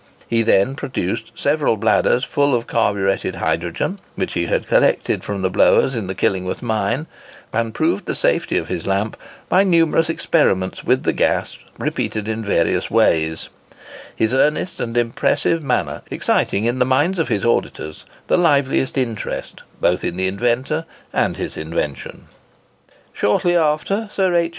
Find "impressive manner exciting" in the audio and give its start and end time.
14.97-16.65